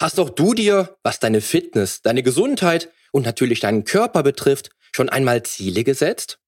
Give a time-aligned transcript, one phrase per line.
[0.00, 5.08] Hast auch du dir, was deine Fitness, deine Gesundheit und natürlich deinen Körper betrifft, schon
[5.08, 6.38] einmal Ziele gesetzt?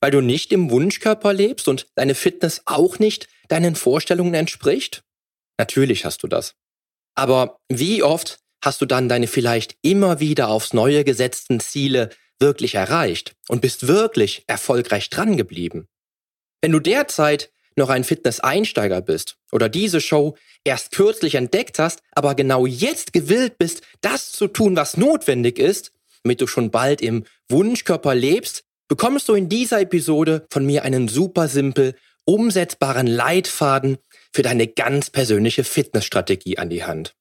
[0.00, 5.02] Weil du nicht im Wunschkörper lebst und deine Fitness auch nicht deinen Vorstellungen entspricht?
[5.58, 6.54] Natürlich hast du das.
[7.14, 12.76] Aber wie oft hast du dann deine vielleicht immer wieder aufs Neue gesetzten Ziele wirklich
[12.76, 15.88] erreicht und bist wirklich erfolgreich dran geblieben?
[16.62, 17.50] Wenn du derzeit
[17.80, 23.58] noch ein Fitness-Einsteiger bist oder diese Show erst kürzlich entdeckt hast, aber genau jetzt gewillt
[23.58, 29.28] bist, das zu tun, was notwendig ist, damit du schon bald im Wunschkörper lebst, bekommst
[29.28, 33.98] du in dieser Episode von mir einen super simpel umsetzbaren Leitfaden
[34.32, 37.14] für deine ganz persönliche Fitnessstrategie an die Hand.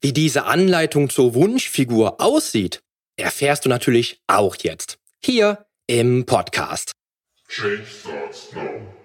[0.00, 2.82] Wie diese Anleitung zur Wunschfigur aussieht,
[3.16, 6.92] erfährst du natürlich auch jetzt hier im Podcast.
[7.48, 8.97] Change starts now.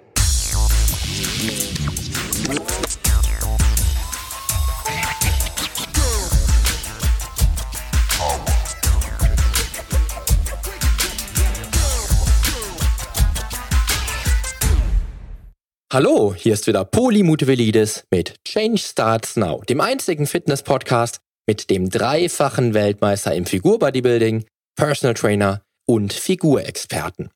[15.93, 21.89] Hallo, hier ist wieder Poli Mutevelidis mit Change Starts Now, dem einzigen Fitness-Podcast mit dem
[21.89, 27.29] dreifachen Weltmeister im Figurbodybuilding, Personal Trainer und Figurexperten.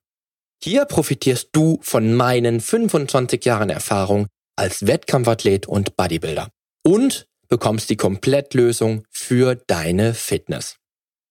[0.61, 4.27] Hier profitierst du von meinen 25 Jahren Erfahrung
[4.58, 6.50] als Wettkampfathlet und Bodybuilder
[6.83, 10.75] und bekommst die Komplettlösung für deine Fitness.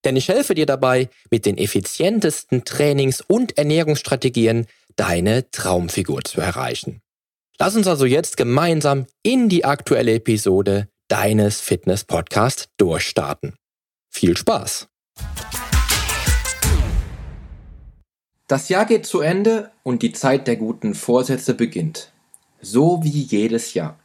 [0.04, 7.02] Denn ich helfe dir dabei, mit den effizientesten Trainings- und Ernährungsstrategien deine Traumfigur zu erreichen.
[7.58, 13.56] Lass uns also jetzt gemeinsam in die aktuelle Episode deines Fitness-Podcasts durchstarten.
[14.10, 14.88] Viel Spaß!
[18.46, 22.12] Das Jahr geht zu Ende und die Zeit der guten Vorsätze beginnt.
[22.66, 23.96] So wie jedes Jahr.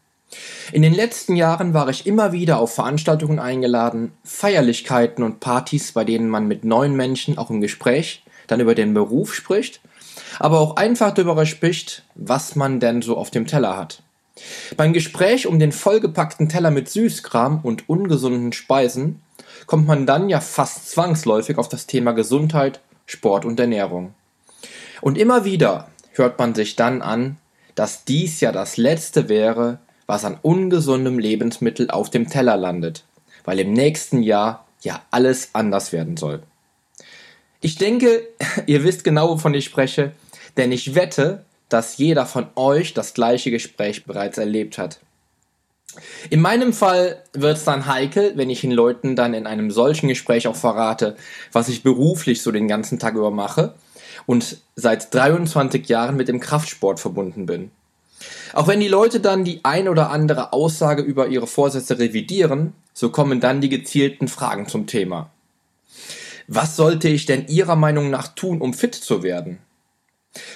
[0.72, 6.06] In den letzten Jahren war ich immer wieder auf Veranstaltungen eingeladen, Feierlichkeiten und Partys, bei
[6.06, 9.82] denen man mit neuen Menschen auch im Gespräch dann über den Beruf spricht
[10.40, 14.02] aber auch einfach darüber spricht, was man denn so auf dem Teller hat.
[14.78, 19.22] Beim Gespräch um den vollgepackten Teller mit Süßkram und ungesunden Speisen
[19.68, 24.14] kommt man dann ja fast zwangsläufig auf das Thema Gesundheit, Sport und Ernährung.
[25.02, 27.38] Und immer wieder hört man sich dann an,
[27.76, 33.06] dass dies ja das Letzte wäre, was an ungesundem Lebensmittel auf dem Teller landet,
[33.46, 36.44] weil im nächsten Jahr ja alles anders werden soll.
[37.62, 38.28] Ich denke,
[38.66, 40.12] ihr wisst genau, wovon ich spreche,
[40.58, 45.00] denn ich wette, dass jeder von euch das gleiche Gespräch bereits erlebt hat.
[46.30, 50.08] In meinem Fall wird es dann heikel, wenn ich den Leuten dann in einem solchen
[50.08, 51.16] Gespräch auch verrate,
[51.52, 53.76] was ich beruflich so den ganzen Tag über mache
[54.26, 57.72] und seit 23 Jahren mit dem Kraftsport verbunden bin.
[58.54, 63.10] Auch wenn die Leute dann die ein oder andere Aussage über ihre Vorsätze revidieren, so
[63.10, 65.32] kommen dann die gezielten Fragen zum Thema.
[66.48, 69.60] Was sollte ich denn Ihrer Meinung nach tun, um fit zu werden?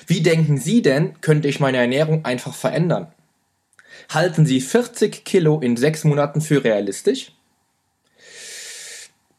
[0.08, 3.08] Wie denken Sie denn, könnte ich meine Ernährung einfach verändern?
[4.10, 7.32] Halten Sie 40 Kilo in sechs Monaten für realistisch?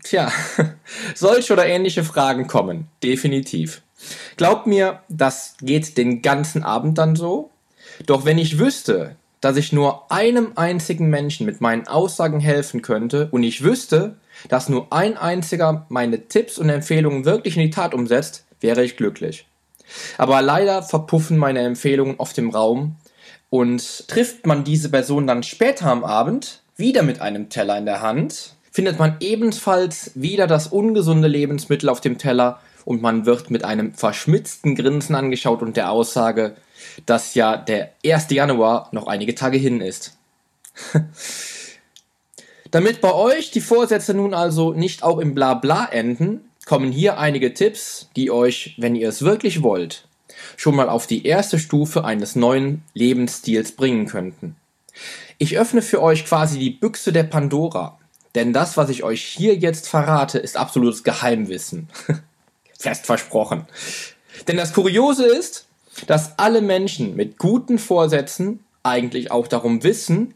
[0.02, 0.32] Tja,
[1.14, 3.82] solche oder ähnliche Fragen kommen, definitiv.
[4.36, 7.50] Glaubt mir, das geht den ganzen Abend dann so.
[8.06, 13.28] Doch wenn ich wüsste, dass ich nur einem einzigen Menschen mit meinen Aussagen helfen könnte
[13.30, 14.16] und ich wüsste,
[14.48, 18.96] dass nur ein einziger meine Tipps und Empfehlungen wirklich in die Tat umsetzt, wäre ich
[18.96, 19.46] glücklich.
[20.18, 22.96] Aber leider verpuffen meine Empfehlungen auf dem Raum
[23.50, 28.02] und trifft man diese Person dann später am Abend wieder mit einem Teller in der
[28.02, 33.64] Hand, findet man ebenfalls wieder das ungesunde Lebensmittel auf dem Teller und man wird mit
[33.64, 36.56] einem verschmitzten Grinsen angeschaut und der Aussage,
[37.04, 38.30] dass ja der 1.
[38.30, 40.16] Januar noch einige Tage hin ist.
[42.70, 47.52] Damit bei euch die Vorsätze nun also nicht auch im Blabla enden, kommen hier einige
[47.54, 50.06] Tipps, die euch, wenn ihr es wirklich wollt,
[50.56, 54.54] schon mal auf die erste Stufe eines neuen Lebensstils bringen könnten.
[55.38, 57.98] Ich öffne für euch quasi die Büchse der Pandora,
[58.36, 61.88] denn das, was ich euch hier jetzt verrate, ist absolutes Geheimwissen.
[62.78, 63.66] Fest versprochen.
[64.48, 65.66] Denn das Kuriose ist,
[66.06, 70.34] dass alle Menschen mit guten Vorsätzen eigentlich auch darum wissen,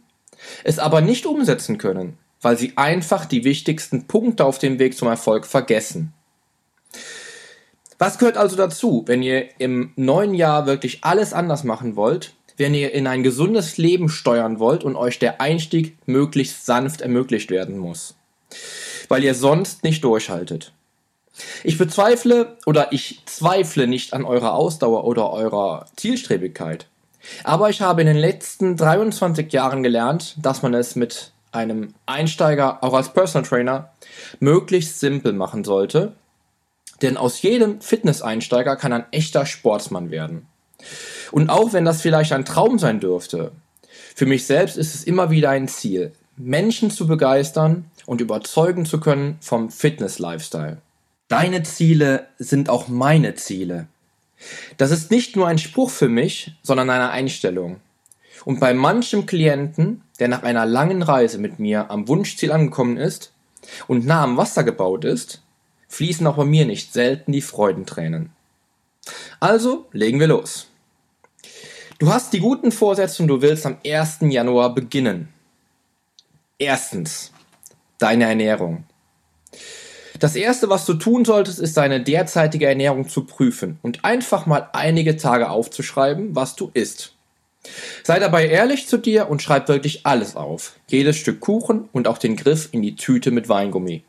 [0.65, 5.09] es aber nicht umsetzen können weil sie einfach die wichtigsten Punkte auf dem Weg zum
[5.09, 6.13] Erfolg vergessen.
[7.99, 12.75] Was gehört also dazu, wenn ihr im neuen Jahr wirklich alles anders machen wollt, wenn
[12.75, 17.77] ihr in ein gesundes Leben steuern wollt und euch der Einstieg möglichst sanft ermöglicht werden
[17.77, 18.17] muss,
[19.09, 20.73] weil ihr sonst nicht durchhaltet.
[21.65, 26.87] Ich bezweifle oder ich zweifle nicht an eurer Ausdauer oder eurer Zielstrebigkeit.
[27.45, 32.83] Aber ich habe in den letzten 23 Jahren gelernt, dass man es mit einem Einsteiger,
[32.83, 33.91] auch als Personal Trainer,
[34.39, 36.13] möglichst simpel machen sollte.
[37.03, 40.47] Denn aus jedem Fitness-Einsteiger kann ein echter Sportsmann werden.
[41.33, 43.53] Und auch wenn das vielleicht ein Traum sein dürfte,
[44.15, 49.01] für mich selbst ist es immer wieder ein Ziel, Menschen zu begeistern und überzeugen zu
[49.01, 50.79] können vom Fitness-Lifestyle.
[51.31, 53.87] Deine Ziele sind auch meine Ziele.
[54.79, 57.77] Das ist nicht nur ein Spruch für mich, sondern eine Einstellung.
[58.45, 63.33] Und bei manchem Klienten, der nach einer langen Reise mit mir am Wunschziel angekommen ist
[63.87, 65.41] und nah am Wasser gebaut ist,
[65.87, 68.33] fließen auch bei mir nicht selten die Freudentränen.
[69.39, 70.67] Also legen wir los.
[72.01, 74.19] Du hast die guten Vorsätze und du willst am 1.
[74.23, 75.29] Januar beginnen.
[76.59, 77.31] Erstens,
[77.99, 78.83] deine Ernährung.
[80.21, 84.69] Das erste, was du tun solltest, ist deine derzeitige Ernährung zu prüfen und einfach mal
[84.75, 87.15] einige Tage aufzuschreiben, was du isst.
[88.05, 90.77] Sei dabei ehrlich zu dir und schreib wirklich alles auf.
[90.89, 94.05] Jedes Stück Kuchen und auch den Griff in die Tüte mit Weingummi.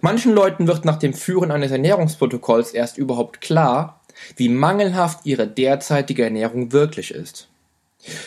[0.00, 4.00] Manchen Leuten wird nach dem Führen eines Ernährungsprotokolls erst überhaupt klar,
[4.36, 7.48] wie mangelhaft ihre derzeitige Ernährung wirklich ist.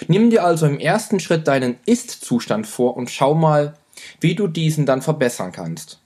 [0.07, 3.73] Nimm dir also im ersten Schritt deinen Ist-Zustand vor und schau mal,
[4.19, 6.01] wie du diesen dann verbessern kannst.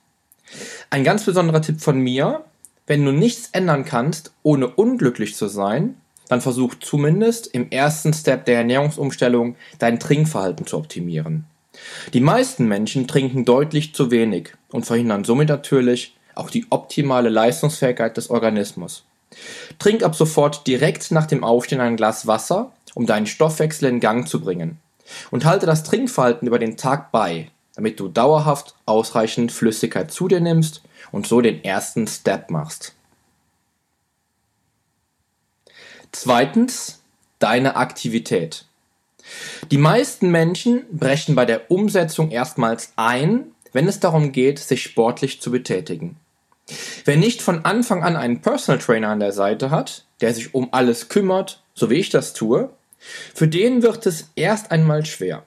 [0.90, 2.44] Ein ganz besonderer Tipp von mir,
[2.88, 5.96] wenn du nichts ändern kannst, ohne unglücklich zu sein,
[6.28, 11.46] dann versuch zumindest im ersten Step der Ernährungsumstellung dein Trinkverhalten zu optimieren.
[12.14, 18.18] Die meisten Menschen trinken deutlich zu wenig und verhindern somit natürlich auch die optimale Leistungsfähigkeit
[18.18, 19.04] des Organismus.
[19.80, 24.28] Trink ab sofort direkt nach dem Aufstehen ein Glas Wasser, um deinen Stoffwechsel in Gang
[24.28, 24.80] zu bringen.
[25.32, 30.40] Und halte das Trinkverhalten über den Tag bei, damit du dauerhaft ausreichend Flüssigkeit zu dir
[30.40, 30.82] nimmst
[31.12, 32.94] und so den ersten Step machst.
[36.12, 37.02] Zweitens,
[37.40, 38.66] deine Aktivität.
[39.72, 45.42] Die meisten Menschen brechen bei der Umsetzung erstmals ein, wenn es darum geht, sich sportlich
[45.42, 46.18] zu betätigen.
[47.04, 50.70] Wer nicht von Anfang an einen Personal Trainer an der Seite hat, der sich um
[50.72, 52.70] alles kümmert, so wie ich das tue,
[53.34, 55.44] für den wird es erst einmal schwer.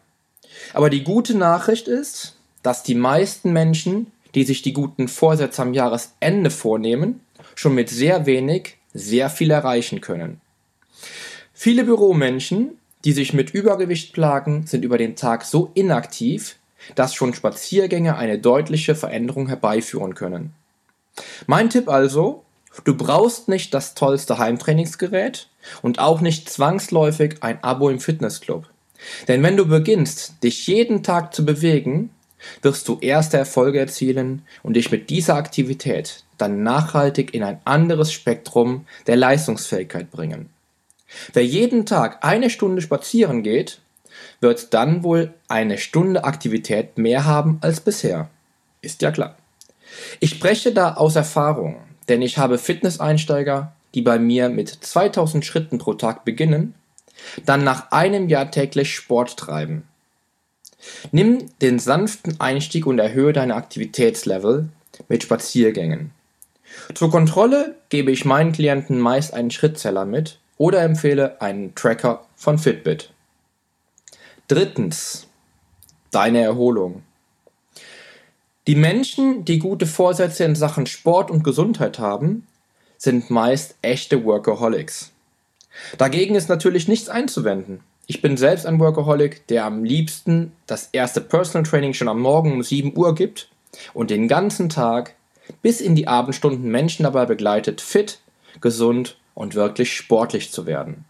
[0.75, 5.75] Aber die gute Nachricht ist, dass die meisten Menschen, die sich die guten Vorsätze am
[5.75, 7.20] Jahresende vornehmen,
[7.55, 10.40] schon mit sehr wenig sehr viel erreichen können.
[11.52, 16.56] Viele Büromenschen, die sich mit Übergewicht plagen, sind über den Tag so inaktiv,
[16.94, 20.52] dass schon Spaziergänge eine deutliche Veränderung herbeiführen können.
[21.46, 22.44] Mein Tipp also,
[22.84, 25.49] du brauchst nicht das tollste Heimtrainingsgerät
[25.82, 28.69] und auch nicht zwangsläufig ein Abo im Fitnessclub.
[29.28, 32.10] Denn wenn du beginnst, dich jeden Tag zu bewegen,
[32.62, 38.12] wirst du erste Erfolge erzielen und dich mit dieser Aktivität dann nachhaltig in ein anderes
[38.12, 40.50] Spektrum der Leistungsfähigkeit bringen.
[41.32, 43.80] Wer jeden Tag eine Stunde spazieren geht,
[44.40, 48.28] wird dann wohl eine Stunde Aktivität mehr haben als bisher.
[48.82, 49.36] Ist ja klar.
[50.20, 51.76] Ich spreche da aus Erfahrung,
[52.08, 56.74] denn ich habe Fitness-Einsteiger, die bei mir mit 2000 Schritten pro Tag beginnen,
[57.44, 59.85] dann nach einem Jahr täglich Sport treiben.
[61.11, 64.69] Nimm den sanften Einstieg und erhöhe deine Aktivitätslevel
[65.09, 66.12] mit Spaziergängen.
[66.94, 72.59] Zur Kontrolle gebe ich meinen Klienten meist einen Schrittzeller mit oder empfehle einen Tracker von
[72.59, 73.11] Fitbit.
[74.49, 75.26] Drittens,
[76.11, 77.03] deine Erholung.
[78.67, 82.46] Die Menschen, die gute Vorsätze in Sachen Sport und Gesundheit haben,
[82.98, 85.13] sind meist echte Workaholics.
[85.97, 87.81] Dagegen ist natürlich nichts einzuwenden.
[88.06, 92.53] Ich bin selbst ein Workaholic, der am liebsten das erste Personal Training schon am Morgen
[92.53, 93.49] um 7 Uhr gibt
[93.93, 95.15] und den ganzen Tag
[95.63, 98.20] bis in die Abendstunden Menschen dabei begleitet, fit,
[98.61, 101.05] gesund und wirklich sportlich zu werden.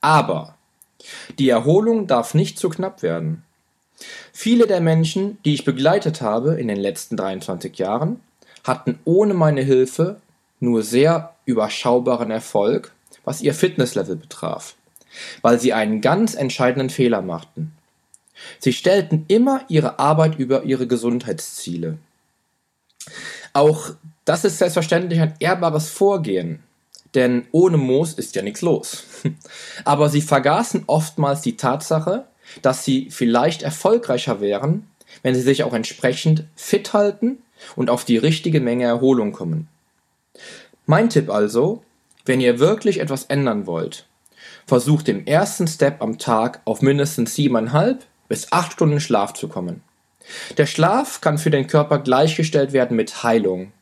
[0.00, 0.54] Aber
[1.38, 3.44] die Erholung darf nicht zu knapp werden.
[4.32, 8.20] Viele der Menschen, die ich begleitet habe in den letzten 23 Jahren,
[8.64, 10.20] hatten ohne meine Hilfe
[10.60, 12.92] nur sehr überschaubaren Erfolg,
[13.28, 14.74] was ihr Fitnesslevel betraf,
[15.42, 17.76] weil sie einen ganz entscheidenden Fehler machten.
[18.58, 21.98] Sie stellten immer ihre Arbeit über ihre Gesundheitsziele.
[23.52, 23.90] Auch
[24.24, 26.62] das ist selbstverständlich ein ehrbares Vorgehen,
[27.14, 29.04] denn ohne Moos ist ja nichts los.
[29.84, 32.28] Aber sie vergaßen oftmals die Tatsache,
[32.62, 34.88] dass sie vielleicht erfolgreicher wären,
[35.22, 37.42] wenn sie sich auch entsprechend fit halten
[37.76, 39.68] und auf die richtige Menge Erholung kommen.
[40.86, 41.82] Mein Tipp also,
[42.28, 44.06] wenn ihr wirklich etwas ändern wollt,
[44.66, 49.82] versucht im ersten Step am Tag auf mindestens siebeneinhalb bis acht Stunden Schlaf zu kommen.
[50.58, 53.72] Der Schlaf kann für den Körper gleichgestellt werden mit Heilung.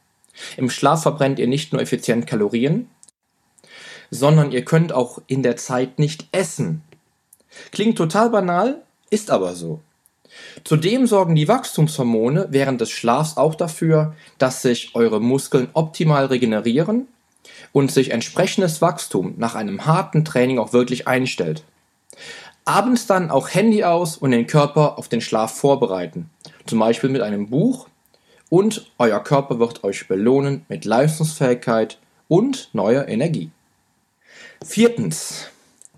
[0.56, 2.88] Im Schlaf verbrennt ihr nicht nur effizient Kalorien,
[4.10, 6.82] sondern ihr könnt auch in der Zeit nicht essen.
[7.72, 9.80] Klingt total banal, ist aber so.
[10.62, 17.08] Zudem sorgen die Wachstumshormone während des Schlafs auch dafür, dass sich eure Muskeln optimal regenerieren
[17.72, 21.64] und sich entsprechendes Wachstum nach einem harten Training auch wirklich einstellt.
[22.64, 26.30] Abends dann auch Handy aus und den Körper auf den Schlaf vorbereiten,
[26.66, 27.88] zum Beispiel mit einem Buch
[28.48, 31.98] und euer Körper wird euch belohnen mit Leistungsfähigkeit
[32.28, 33.50] und neuer Energie.
[34.64, 35.48] Viertens,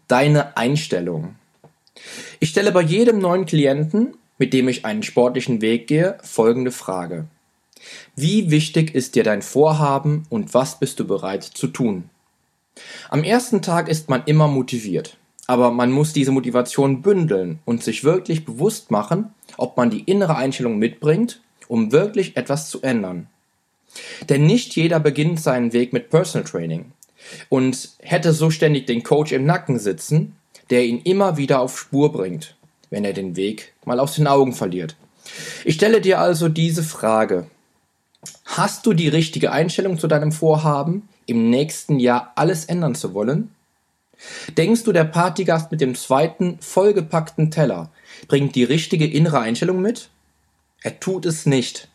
[0.08, 1.36] deine Einstellung.
[2.40, 7.26] Ich stelle bei jedem neuen Klienten, mit dem ich einen sportlichen Weg gehe, folgende Frage.
[8.16, 12.10] Wie wichtig ist dir dein Vorhaben und was bist du bereit zu tun?
[13.10, 15.16] Am ersten Tag ist man immer motiviert,
[15.46, 20.36] aber man muss diese Motivation bündeln und sich wirklich bewusst machen, ob man die innere
[20.36, 23.28] Einstellung mitbringt, um wirklich etwas zu ändern.
[24.28, 26.92] Denn nicht jeder beginnt seinen Weg mit Personal Training
[27.48, 30.36] und hätte so ständig den Coach im Nacken sitzen,
[30.70, 32.56] der ihn immer wieder auf Spur bringt,
[32.90, 34.96] wenn er den Weg mal aus den Augen verliert.
[35.64, 37.46] Ich stelle dir also diese Frage.
[38.44, 43.54] Hast du die richtige Einstellung zu deinem Vorhaben, im nächsten Jahr alles ändern zu wollen?
[44.56, 47.90] Denkst du, der Partygast mit dem zweiten vollgepackten Teller
[48.26, 50.10] bringt die richtige innere Einstellung mit?
[50.82, 51.88] Er tut es nicht.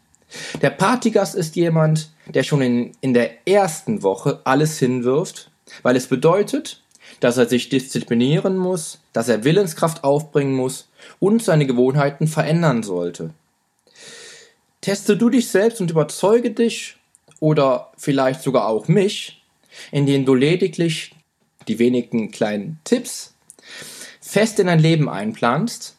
[0.62, 5.51] Der Partygast ist jemand, der schon in, in der ersten Woche alles hinwirft,
[5.82, 6.82] weil es bedeutet,
[7.20, 10.89] dass er sich disziplinieren muss, dass er Willenskraft aufbringen muss
[11.20, 13.32] und seine Gewohnheiten verändern sollte.
[14.84, 16.98] Teste du dich selbst und überzeuge dich
[17.40, 19.42] oder vielleicht sogar auch mich,
[19.94, 21.16] indem du lediglich
[21.70, 23.34] die wenigen kleinen Tipps
[24.20, 25.96] fest in dein Leben einplanst,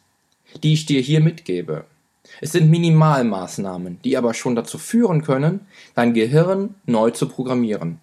[0.61, 1.85] die ich dir hier mitgebe.
[2.41, 5.61] Es sind Minimalmaßnahmen, die aber schon dazu führen können,
[5.95, 7.99] dein Gehirn neu zu programmieren.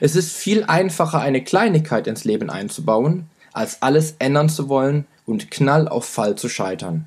[0.00, 5.50] Es ist viel einfacher, eine Kleinigkeit ins Leben einzubauen, als alles ändern zu wollen und
[5.50, 7.06] knall auf Fall zu scheitern.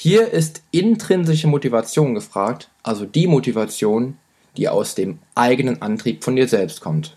[0.00, 4.16] Hier ist intrinsische Motivation gefragt, also die Motivation,
[4.56, 7.16] die aus dem eigenen Antrieb von dir selbst kommt.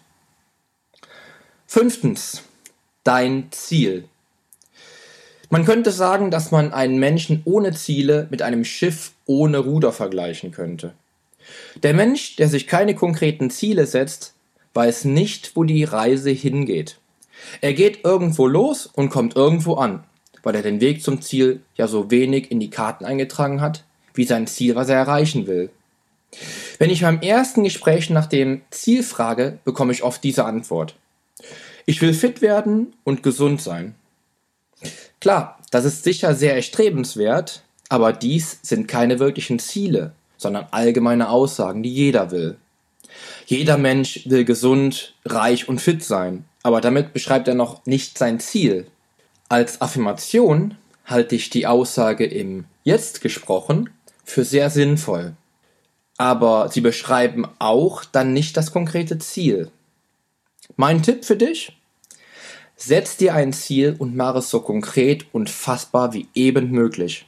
[1.67, 2.41] Fünftens,
[3.03, 4.05] dein Ziel.
[5.51, 10.49] Man könnte sagen, dass man einen Menschen ohne Ziele mit einem Schiff ohne Ruder vergleichen
[10.49, 10.95] könnte.
[11.83, 14.33] Der Mensch, der sich keine konkreten Ziele setzt,
[14.73, 16.97] weiß nicht, wo die Reise hingeht.
[17.61, 20.03] Er geht irgendwo los und kommt irgendwo an
[20.43, 23.83] weil er den Weg zum Ziel ja so wenig in die Karten eingetragen hat,
[24.13, 25.69] wie sein Ziel, was er erreichen will.
[26.79, 30.95] Wenn ich beim ersten Gespräch nach dem Ziel frage, bekomme ich oft diese Antwort.
[31.85, 33.95] Ich will fit werden und gesund sein.
[35.19, 41.83] Klar, das ist sicher sehr erstrebenswert, aber dies sind keine wirklichen Ziele, sondern allgemeine Aussagen,
[41.83, 42.57] die jeder will.
[43.45, 48.39] Jeder Mensch will gesund, reich und fit sein, aber damit beschreibt er noch nicht sein
[48.39, 48.87] Ziel.
[49.51, 53.89] Als Affirmation halte ich die Aussage im Jetzt gesprochen
[54.23, 55.33] für sehr sinnvoll.
[56.17, 59.69] Aber sie beschreiben auch dann nicht das konkrete Ziel.
[60.77, 61.77] Mein Tipp für dich?
[62.77, 67.25] Setz dir ein Ziel und mach es so konkret und fassbar wie eben möglich.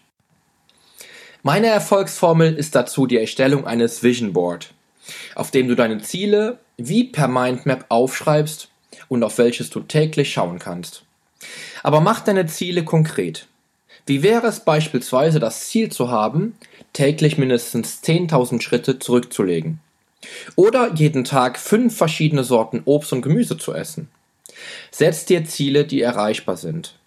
[1.41, 4.73] Meine Erfolgsformel ist dazu die Erstellung eines Vision Board,
[5.35, 8.69] auf dem du deine Ziele wie per Mindmap aufschreibst
[9.09, 11.03] und auf welches du täglich schauen kannst.
[11.83, 13.47] Aber mach deine Ziele konkret.
[14.05, 16.57] Wie wäre es beispielsweise das Ziel zu haben,
[16.91, 19.79] täglich mindestens 10.000 Schritte zurückzulegen?
[20.55, 24.09] Oder jeden Tag fünf verschiedene Sorten Obst und Gemüse zu essen?
[24.91, 26.97] Setz dir Ziele, die erreichbar sind.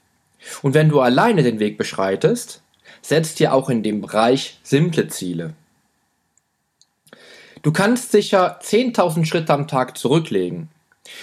[0.63, 2.63] Und wenn du alleine den Weg beschreitest,
[3.03, 5.55] setz dir auch in dem Bereich simple Ziele.
[7.63, 10.69] Du kannst sicher 10.000 Schritte am Tag zurücklegen,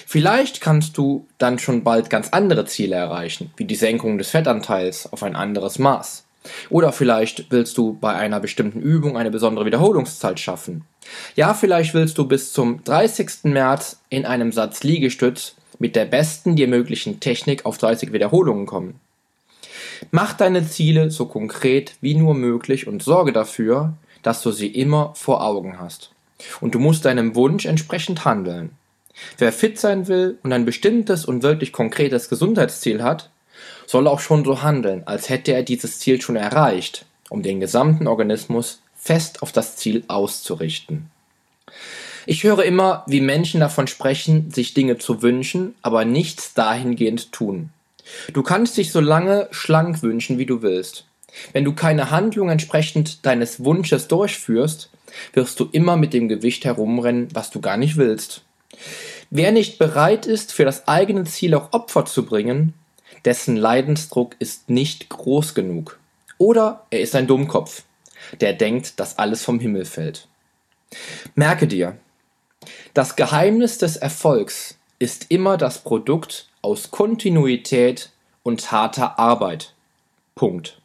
[0.06, 5.12] Vielleicht kannst du dann schon bald ganz andere Ziele erreichen, wie die Senkung des Fettanteils
[5.12, 6.24] auf ein anderes Maß.
[6.70, 10.86] Oder vielleicht willst du bei einer bestimmten Übung eine besondere Wiederholungszahl schaffen.
[11.36, 13.44] Ja, vielleicht willst du bis zum 30.
[13.44, 19.00] März in einem Satz Liegestütz mit der besten dir möglichen Technik auf 30 Wiederholungen kommen.
[20.12, 25.14] Mach deine Ziele so konkret wie nur möglich und sorge dafür, dass du sie immer
[25.16, 26.12] vor Augen hast.
[26.62, 28.72] Und du musst deinem Wunsch entsprechend handeln.
[29.38, 33.30] Wer fit sein will und ein bestimmtes und wirklich konkretes Gesundheitsziel hat,
[33.86, 38.08] soll auch schon so handeln, als hätte er dieses Ziel schon erreicht, um den gesamten
[38.08, 41.10] Organismus fest auf das Ziel auszurichten.
[42.26, 47.70] Ich höre immer, wie Menschen davon sprechen, sich Dinge zu wünschen, aber nichts dahingehend tun.
[48.32, 51.06] Du kannst dich so lange schlank wünschen, wie du willst.
[51.52, 54.90] Wenn du keine Handlung entsprechend deines Wunsches durchführst,
[55.34, 58.44] wirst du immer mit dem Gewicht herumrennen, was du gar nicht willst.
[59.30, 62.74] Wer nicht bereit ist, für das eigene Ziel auch Opfer zu bringen,
[63.26, 66.00] dessen Leidensdruck ist nicht groß genug.
[66.38, 67.84] Oder er ist ein Dummkopf,
[68.42, 70.28] der denkt, dass alles vom Himmel fällt.
[71.36, 71.98] Merke dir,
[72.94, 78.12] das Geheimnis des Erfolgs ist immer das Produkt aus Kontinuität
[78.44, 79.74] und harter Arbeit.
[80.36, 80.80] Punkt.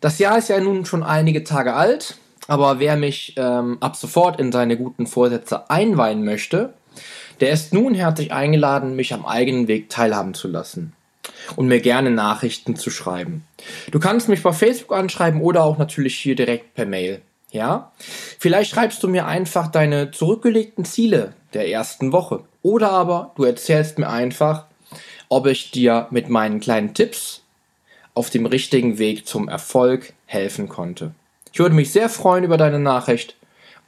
[0.00, 4.40] Das Jahr ist ja nun schon einige Tage alt, aber wer mich ähm, ab sofort
[4.40, 6.74] in seine guten Vorsätze einweihen möchte,
[7.40, 10.94] der ist nun herzlich eingeladen, mich am eigenen Weg teilhaben zu lassen
[11.56, 13.44] und mir gerne Nachrichten zu schreiben.
[13.92, 17.20] Du kannst mich bei Facebook anschreiben oder auch natürlich hier direkt per Mail.
[17.52, 17.92] Ja?
[18.38, 22.44] Vielleicht schreibst du mir einfach deine zurückgelegten Ziele der ersten Woche.
[22.62, 24.64] Oder aber du erzählst mir einfach,
[25.28, 27.42] ob ich dir mit meinen kleinen Tipps
[28.14, 31.12] auf dem richtigen Weg zum Erfolg helfen konnte.
[31.58, 33.34] Ich würde mich sehr freuen über deine Nachricht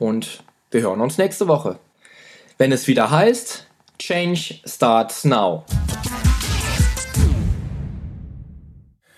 [0.00, 1.78] und wir hören uns nächste Woche.
[2.58, 3.64] Wenn es wieder heißt,
[3.96, 5.64] Change starts now.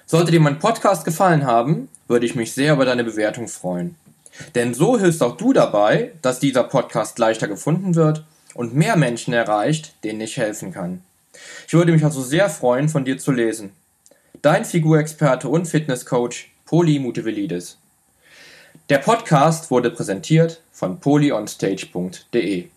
[0.04, 3.94] Sollte dir mein Podcast gefallen haben, würde ich mich sehr über deine Bewertung freuen.
[4.54, 9.32] Denn so hilfst auch du dabei, dass dieser Podcast leichter gefunden wird und mehr Menschen
[9.32, 11.02] erreicht, denen ich helfen kann.
[11.66, 13.72] Ich würde mich also sehr freuen, von dir zu lesen.
[14.42, 17.78] Dein Figurexperte und Fitnesscoach Poli Mutevelidis.
[18.92, 22.68] Der Podcast wurde präsentiert von polyonstage.de.